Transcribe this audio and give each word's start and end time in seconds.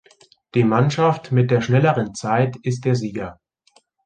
Die 0.55 0.63
Mannschaft 0.63 1.31
mit 1.31 1.51
der 1.51 1.61
schnelleren 1.61 2.15
Zeit 2.15 2.57
ist 2.63 2.85
der 2.85 2.95
Sieger. 2.95 3.39